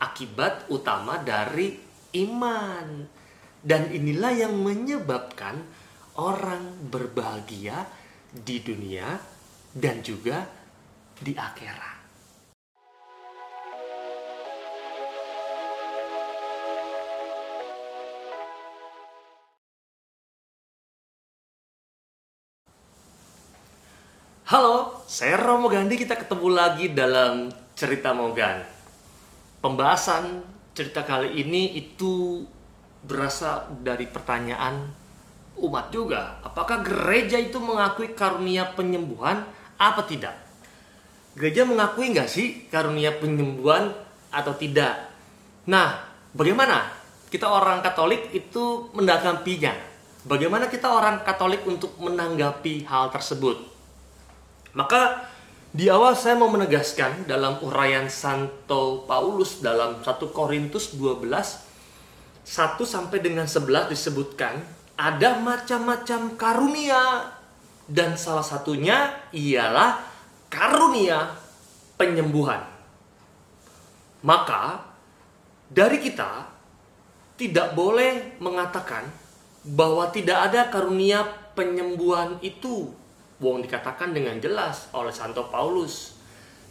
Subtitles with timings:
[0.00, 1.76] akibat utama dari
[2.16, 3.04] iman.
[3.60, 5.60] Dan inilah yang menyebabkan
[6.16, 7.84] orang berbahagia
[8.32, 9.20] di dunia
[9.76, 10.48] dan juga
[11.20, 12.00] di akhirat.
[24.50, 25.94] Halo, saya Romo Gandhi.
[25.94, 28.79] Kita ketemu lagi dalam cerita Mogan.
[29.60, 30.40] Pembahasan
[30.72, 32.44] cerita kali ini itu
[33.04, 34.88] berasal dari pertanyaan
[35.60, 36.40] umat juga.
[36.40, 39.44] Apakah gereja itu mengakui karunia penyembuhan
[39.76, 40.32] apa tidak?
[41.36, 43.92] Gereja mengakui nggak sih karunia penyembuhan
[44.32, 45.12] atau tidak?
[45.68, 46.88] Nah, bagaimana
[47.28, 49.76] kita orang Katolik itu mendakapinya?
[50.24, 53.60] Bagaimana kita orang Katolik untuk menanggapi hal tersebut?
[54.72, 55.29] Maka
[55.70, 61.22] di awal saya mau menegaskan dalam uraian Santo Paulus dalam 1 Korintus 12
[62.42, 64.58] 1 sampai dengan 11 disebutkan
[64.98, 67.30] ada macam-macam karunia
[67.86, 70.02] dan salah satunya ialah
[70.50, 71.38] karunia
[71.94, 72.66] penyembuhan.
[74.26, 74.82] Maka
[75.70, 76.50] dari kita
[77.38, 79.06] tidak boleh mengatakan
[79.62, 81.22] bahwa tidak ada karunia
[81.54, 82.90] penyembuhan itu
[83.40, 86.12] Wong dikatakan dengan jelas oleh Santo Paulus.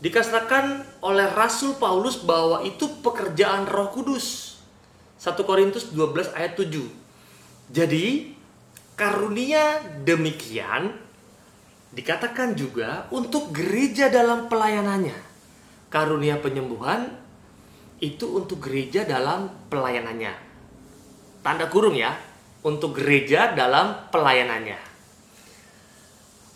[0.00, 4.56] Dikatakan oleh Rasul Paulus bahwa itu pekerjaan Roh Kudus.
[5.20, 6.88] 1 Korintus 12 ayat 7.
[7.68, 8.36] Jadi,
[8.96, 10.92] karunia demikian
[11.94, 15.16] dikatakan juga untuk gereja dalam pelayanannya.
[15.92, 17.12] Karunia penyembuhan
[18.02, 20.34] itu untuk gereja dalam pelayanannya.
[21.44, 22.12] Tanda kurung ya,
[22.64, 24.93] untuk gereja dalam pelayanannya.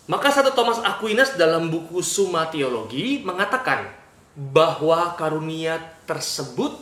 [0.08, 3.92] Maka satu Thomas Aquinas dalam buku Summa Teologi mengatakan
[4.32, 5.76] bahwa karunia
[6.08, 6.80] tersebut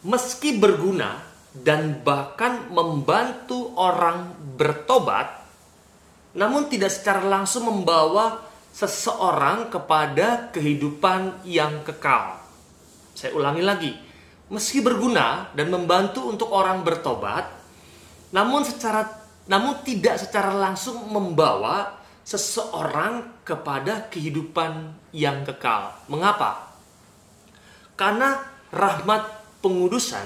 [0.00, 1.20] meski berguna
[1.52, 5.44] dan bahkan membantu orang bertobat
[6.34, 8.42] namun tidak secara langsung membawa
[8.74, 12.42] seseorang kepada kehidupan yang kekal.
[13.14, 13.92] Saya ulangi lagi,
[14.50, 17.46] meski berguna dan membantu untuk orang bertobat,
[18.34, 19.06] namun secara
[19.46, 25.92] namun tidak secara langsung membawa seseorang kepada kehidupan yang kekal.
[26.08, 26.72] Mengapa?
[27.94, 28.40] Karena
[28.72, 29.22] rahmat
[29.60, 30.24] pengudusan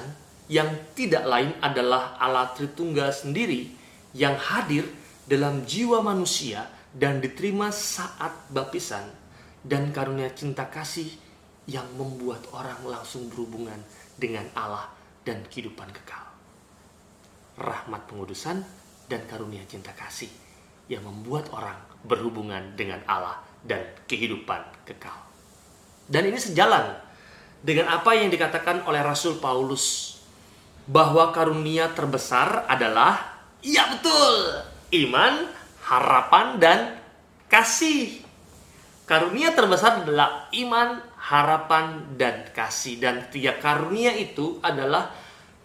[0.49, 3.69] yang tidak lain adalah Allah Tritunggal sendiri
[4.17, 4.89] yang hadir
[5.29, 6.65] dalam jiwa manusia
[6.95, 9.05] dan diterima saat baptisan
[9.61, 11.13] dan karunia cinta kasih
[11.69, 13.77] yang membuat orang langsung berhubungan
[14.17, 14.89] dengan Allah
[15.21, 16.25] dan kehidupan kekal.
[17.61, 18.65] Rahmat pengudusan
[19.05, 20.33] dan karunia cinta kasih
[20.89, 25.17] yang membuat orang berhubungan dengan Allah dan kehidupan kekal.
[26.09, 26.97] Dan ini sejalan
[27.61, 30.17] dengan apa yang dikatakan oleh Rasul Paulus
[30.89, 34.65] bahwa karunia terbesar adalah ya betul,
[35.05, 35.53] iman,
[35.85, 36.81] harapan dan
[37.51, 38.25] kasih.
[39.05, 45.13] Karunia terbesar adalah iman, harapan dan kasih dan tiga karunia itu adalah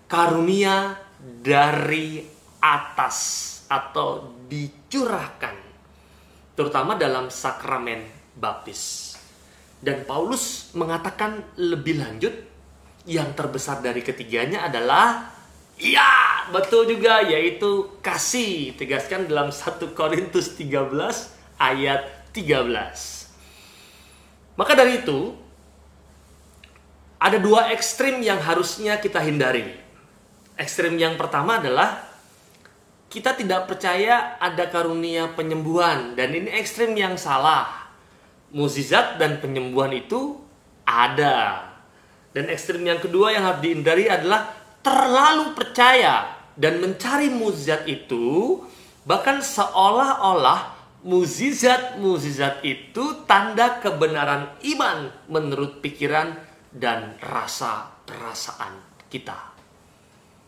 [0.08, 2.24] karunia dari
[2.60, 3.18] atas
[3.72, 5.63] atau dicurahkan
[6.54, 8.06] terutama dalam sakramen
[8.38, 9.14] baptis.
[9.84, 12.34] Dan Paulus mengatakan lebih lanjut
[13.04, 15.28] yang terbesar dari ketiganya adalah
[15.76, 18.80] ya, betul juga yaitu kasih.
[18.80, 20.88] Tegaskan dalam 1 Korintus 13
[21.60, 24.56] ayat 13.
[24.56, 25.36] Maka dari itu
[27.20, 29.64] ada dua ekstrim yang harusnya kita hindari.
[30.56, 32.13] Ekstrim yang pertama adalah
[33.14, 37.86] kita tidak percaya ada karunia penyembuhan dan ini ekstrim yang salah.
[38.50, 40.42] Mukjizat dan penyembuhan itu
[40.82, 41.70] ada.
[42.34, 44.50] Dan ekstrim yang kedua yang harus dihindari adalah
[44.82, 46.26] terlalu percaya
[46.58, 48.66] dan mencari mukjizat itu
[49.06, 50.74] bahkan seolah-olah
[51.06, 56.34] mukjizat-mukjizat itu tanda kebenaran iman menurut pikiran
[56.74, 59.54] dan rasa perasaan kita.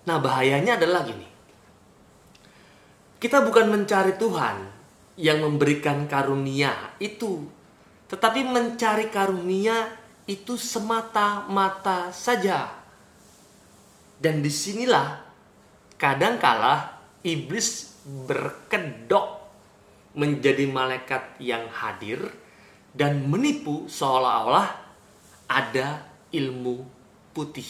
[0.09, 1.34] Nah, bahayanya adalah gini
[3.25, 4.69] kita bukan mencari Tuhan
[5.17, 7.41] yang memberikan karunia itu,
[8.05, 9.89] tetapi mencari karunia
[10.29, 12.69] itu semata-mata saja.
[14.21, 15.25] Dan di sinilah
[15.97, 19.41] kadangkala iblis berkedok
[20.13, 22.29] menjadi malaikat yang hadir
[22.93, 24.69] dan menipu seolah-olah
[25.49, 26.85] ada ilmu
[27.33, 27.65] putih.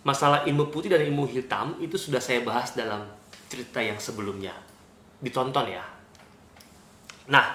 [0.00, 3.19] Masalah ilmu putih dan ilmu hitam itu sudah saya bahas dalam
[3.50, 4.54] cerita yang sebelumnya.
[5.18, 5.84] Ditonton ya.
[7.28, 7.46] Nah,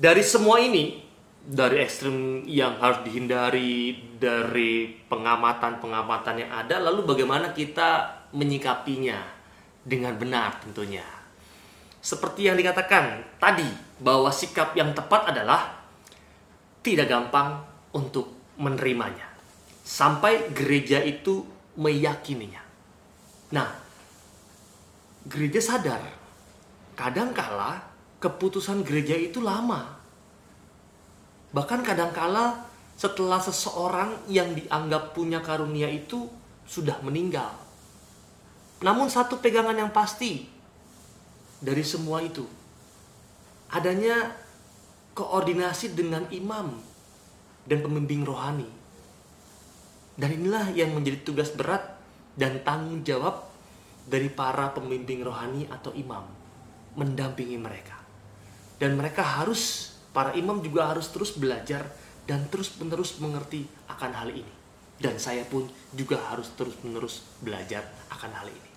[0.00, 8.20] dari semua ini dari ekstrim yang harus dihindari dari pengamatan-pengamatan yang ada lalu bagaimana kita
[8.36, 9.24] menyikapinya
[9.80, 11.04] dengan benar tentunya
[12.04, 13.66] seperti yang dikatakan tadi
[14.00, 15.80] bahwa sikap yang tepat adalah
[16.84, 17.64] tidak gampang
[17.96, 19.28] untuk menerimanya
[19.80, 21.40] sampai gereja itu
[21.80, 22.60] meyakininya
[23.48, 23.89] nah
[25.28, 26.00] gereja sadar
[26.96, 27.82] kadangkala
[28.20, 30.00] keputusan gereja itu lama
[31.50, 32.62] Bahkan kadangkala
[32.94, 36.30] setelah seseorang yang dianggap punya karunia itu
[36.62, 37.50] sudah meninggal.
[38.80, 40.46] Namun satu pegangan yang pasti
[41.60, 42.46] dari semua itu
[43.74, 44.30] adanya
[45.12, 46.78] koordinasi dengan imam
[47.66, 48.70] dan pembimbing rohani.
[50.14, 51.82] Dan inilah yang menjadi tugas berat
[52.38, 53.49] dan tanggung jawab
[54.10, 56.26] dari para pembimbing rohani atau imam
[56.98, 57.94] mendampingi mereka.
[58.82, 61.86] Dan mereka harus para imam juga harus terus belajar
[62.26, 64.54] dan terus-menerus mengerti akan hal ini.
[65.00, 68.70] Dan saya pun juga harus terus-menerus belajar akan hal ini.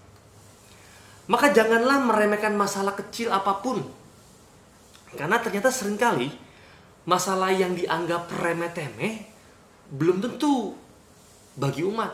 [1.28, 3.82] Maka janganlah meremehkan masalah kecil apa pun.
[5.18, 6.30] Karena ternyata sering kali
[7.04, 9.28] masalah yang dianggap remeh-temeh
[9.92, 10.76] belum tentu
[11.56, 12.12] bagi umat.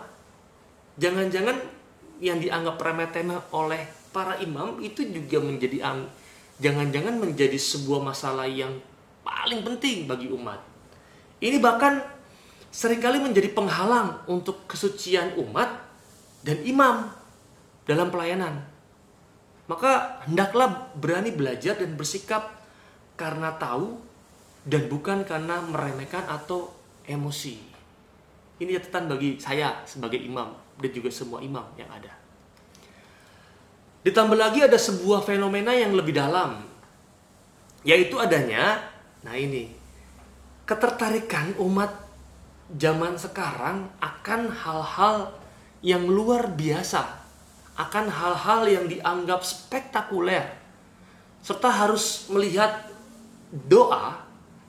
[1.00, 1.79] Jangan-jangan
[2.20, 5.80] yang dianggap remeh-temeh oleh para imam itu juga menjadi
[6.60, 8.76] jangan-jangan menjadi sebuah masalah yang
[9.24, 10.60] paling penting bagi umat.
[11.40, 12.04] Ini bahkan
[12.70, 15.80] sering kali menjadi penghalang untuk kesucian umat
[16.44, 17.08] dan imam
[17.88, 18.68] dalam pelayanan.
[19.70, 22.58] Maka hendaklah berani belajar dan bersikap
[23.16, 24.02] karena tahu
[24.66, 26.74] dan bukan karena meremehkan atau
[27.06, 27.69] emosi.
[28.60, 32.12] Ini catatan bagi saya sebagai imam dan juga semua imam yang ada.
[34.04, 36.64] Ditambah lagi ada sebuah fenomena yang lebih dalam,
[37.84, 38.90] yaitu adanya
[39.24, 39.68] Nah ini
[40.64, 41.92] ketertarikan umat
[42.72, 45.34] zaman sekarang akan hal-hal
[45.82, 47.02] yang luar biasa,
[47.76, 50.56] akan hal-hal yang dianggap spektakuler,
[51.42, 52.86] serta harus melihat
[53.50, 54.22] doa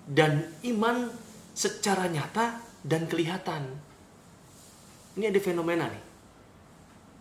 [0.08, 1.12] dan iman
[1.52, 3.66] secara nyata dan kelihatan.
[5.18, 6.04] Ini ada fenomena nih,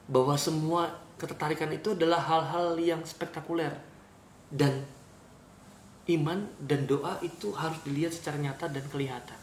[0.08, 3.76] bahwa semua ketertarikan itu adalah hal-hal yang spektakuler
[4.50, 4.88] dan
[6.10, 9.38] iman dan doa itu harus dilihat secara nyata dan kelihatan.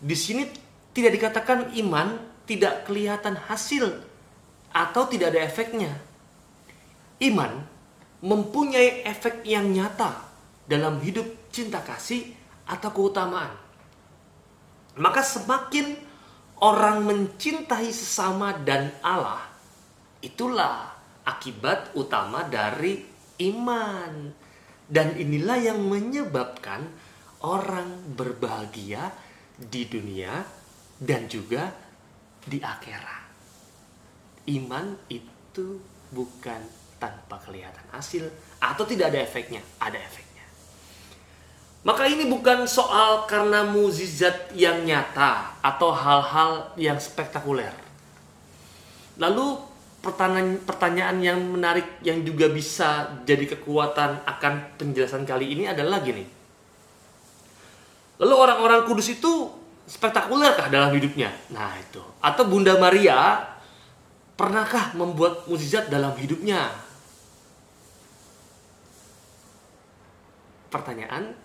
[0.00, 0.48] Di sini
[0.94, 4.04] tidak dikatakan iman tidak kelihatan hasil
[4.72, 5.92] atau tidak ada efeknya.
[7.20, 7.64] Iman
[8.24, 10.24] mempunyai efek yang nyata
[10.64, 12.32] dalam hidup cinta kasih
[12.64, 13.63] atau keutamaan.
[14.94, 15.98] Maka semakin
[16.62, 19.42] orang mencintai sesama dan Allah,
[20.22, 20.94] itulah
[21.26, 23.02] akibat utama dari
[23.42, 24.30] iman
[24.86, 26.86] dan inilah yang menyebabkan
[27.42, 29.10] orang berbahagia
[29.54, 30.44] di dunia
[31.00, 31.72] dan juga
[32.44, 33.24] di akhirat.
[34.52, 35.80] Iman itu
[36.12, 36.60] bukan
[37.00, 38.28] tanpa kelihatan hasil
[38.60, 40.33] atau tidak ada efeknya, ada efeknya.
[41.84, 47.76] Maka ini bukan soal karena mukjizat yang nyata atau hal-hal yang spektakuler.
[49.20, 49.60] Lalu
[50.00, 56.24] pertanyaan pertanyaan yang menarik yang juga bisa jadi kekuatan akan penjelasan kali ini adalah gini.
[58.16, 59.52] Lalu orang-orang kudus itu
[59.84, 61.36] spektakulerkah dalam hidupnya?
[61.52, 62.00] Nah itu.
[62.24, 63.44] Atau Bunda Maria
[64.40, 66.72] pernahkah membuat mukjizat dalam hidupnya?
[70.72, 71.43] Pertanyaan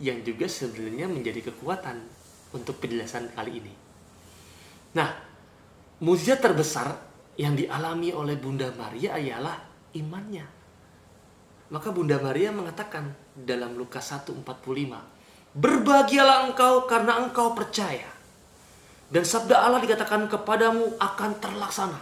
[0.00, 2.00] yang juga sebenarnya menjadi kekuatan
[2.56, 3.74] untuk penjelasan kali ini.
[4.96, 5.12] Nah,
[6.02, 6.96] mukjizat terbesar
[7.36, 9.60] yang dialami oleh Bunda Maria ialah
[9.94, 10.46] imannya.
[11.70, 14.98] Maka Bunda Maria mengatakan dalam Lukas 1:45,
[15.54, 18.10] "Berbahagialah engkau karena engkau percaya."
[19.10, 22.00] Dan sabda Allah dikatakan kepadamu akan terlaksana.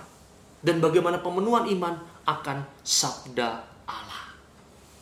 [0.60, 1.94] Dan bagaimana pemenuhan iman
[2.28, 4.24] akan sabda Allah.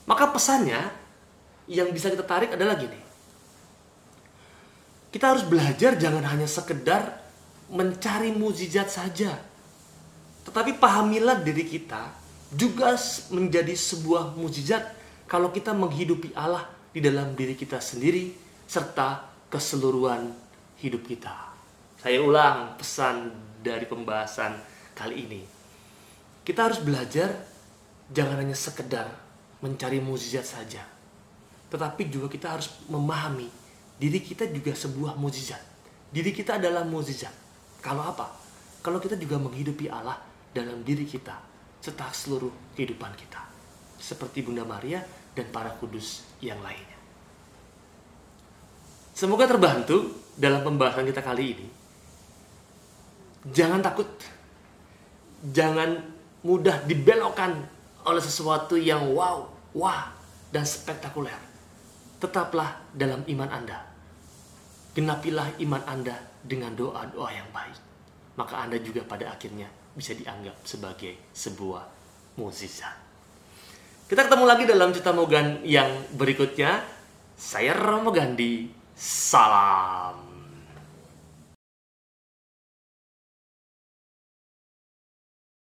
[0.06, 1.05] Maka pesannya
[1.66, 2.98] yang bisa kita tarik adalah gini.
[5.10, 7.24] Kita harus belajar jangan hanya sekedar
[7.72, 9.34] mencari mukjizat saja,
[10.46, 12.14] tetapi pahamilah diri kita
[12.54, 12.94] juga
[13.34, 14.94] menjadi sebuah mukjizat
[15.26, 18.30] kalau kita menghidupi Allah di dalam diri kita sendiri
[18.70, 20.30] serta keseluruhan
[20.78, 21.34] hidup kita.
[21.98, 24.54] Saya ulang pesan dari pembahasan
[24.94, 25.42] kali ini.
[26.46, 27.34] Kita harus belajar
[28.14, 29.10] jangan hanya sekedar
[29.58, 30.95] mencari mukjizat saja.
[31.72, 33.50] Tetapi juga kita harus memahami
[33.96, 35.62] diri kita juga sebuah mukjizat.
[36.12, 37.32] Diri kita adalah mukjizat.
[37.82, 38.30] Kalau apa?
[38.84, 40.20] Kalau kita juga menghidupi Allah
[40.54, 41.34] dalam diri kita
[41.82, 43.42] serta seluruh kehidupan kita.
[43.98, 45.02] Seperti Bunda Maria
[45.34, 46.96] dan para kudus yang lainnya.
[49.16, 51.66] Semoga terbantu dalam pembahasan kita kali ini.
[53.48, 54.08] Jangan takut.
[55.46, 55.96] Jangan
[56.44, 57.56] mudah dibelokkan
[58.06, 60.12] oleh sesuatu yang wow, wah,
[60.52, 61.45] dan spektakuler.
[62.16, 63.78] Tetaplah dalam iman Anda.
[64.96, 67.80] Genapilah iman Anda dengan doa-doa yang baik.
[68.40, 71.84] Maka Anda juga pada akhirnya bisa dianggap sebagai sebuah
[72.40, 72.96] mukjizat.
[74.06, 76.84] Kita ketemu lagi dalam cerita Mogan yang berikutnya.
[77.36, 78.70] Saya Romo Gandhi.
[78.96, 80.25] Salam.